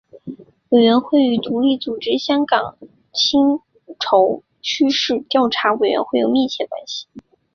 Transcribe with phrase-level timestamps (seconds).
[0.69, 2.75] 委员会与独立组织香港
[3.13, 3.59] 薪
[3.99, 7.07] 酬趋势调查委员会有密切联系。